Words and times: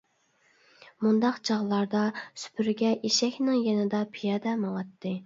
مۇنداق 1.07 1.35
چاغلاردا 1.49 2.01
سۈپۈرگە 2.45 2.89
ئېشەكنىڭ 2.95 3.61
يېنىدا 3.67 4.01
پىيادە 4.17 4.57
ماڭاتتى. 4.65 5.15